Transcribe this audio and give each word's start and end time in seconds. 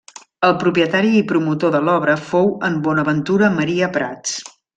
El 0.47 0.53
propietari 0.61 1.11
i 1.19 1.25
promotor 1.31 1.75
de 1.75 1.81
l'obra 1.89 2.15
fou 2.31 2.49
en 2.71 2.81
Bonaventura 2.89 3.53
Maria 3.61 3.93
Prats. 3.99 4.35